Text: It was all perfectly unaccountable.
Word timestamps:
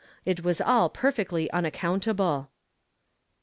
It 0.25 0.43
was 0.43 0.59
all 0.59 0.89
perfectly 0.89 1.47
unaccountable. 1.51 2.49